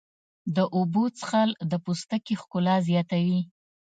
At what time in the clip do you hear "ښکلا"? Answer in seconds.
2.41-2.75